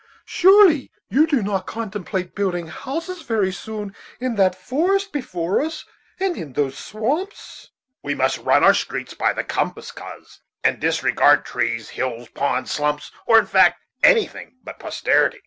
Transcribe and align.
Surely 0.25 0.89
you 1.09 1.27
do 1.27 1.43
not 1.43 1.67
contemplate 1.67 2.33
building 2.33 2.65
houses, 2.69 3.21
very 3.21 3.51
soon, 3.51 3.95
in 4.19 4.33
that 4.33 4.55
forest 4.55 5.13
before 5.13 5.61
us, 5.61 5.85
and 6.19 6.35
in 6.35 6.53
those 6.53 6.75
swamps." 6.75 7.69
"We 8.01 8.15
must 8.15 8.39
run 8.39 8.63
our 8.63 8.73
streets 8.73 9.13
by 9.13 9.33
the 9.33 9.43
compass, 9.43 9.91
coz, 9.91 10.41
and 10.63 10.79
disregard 10.79 11.45
trees, 11.45 11.89
hills, 11.89 12.29
ponds, 12.29 12.71
stumps, 12.71 13.11
or, 13.27 13.37
in 13.37 13.45
fact, 13.45 13.79
anything 14.01 14.57
but 14.63 14.79
posterity. 14.79 15.39